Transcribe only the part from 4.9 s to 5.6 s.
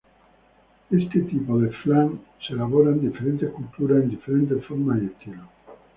y estilos.